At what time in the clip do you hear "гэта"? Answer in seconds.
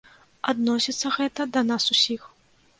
1.19-1.47